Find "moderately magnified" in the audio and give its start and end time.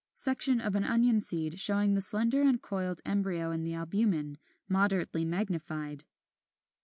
4.67-6.05